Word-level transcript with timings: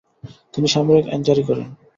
তিনি 0.53 0.67
সামরিক 0.67 1.05
আইন 1.07 1.21
জারি 1.27 1.43
করেন। 1.49 1.67